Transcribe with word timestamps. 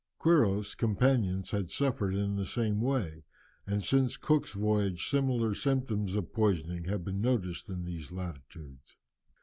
Quiros' 0.17 0.73
companions 0.73 1.51
had 1.51 1.69
suffered 1.69 2.15
in 2.15 2.35
the 2.35 2.43
same 2.43 2.81
way, 2.81 3.23
and 3.67 3.83
since 3.83 4.17
Cook's 4.17 4.53
voyage 4.53 5.07
similar 5.07 5.53
symptoms 5.53 6.15
of 6.15 6.33
poisoning 6.33 6.85
have 6.85 7.05
been 7.05 7.21
noticed 7.21 7.69
in 7.69 7.85
these 7.85 8.11
latitudes. 8.11 8.95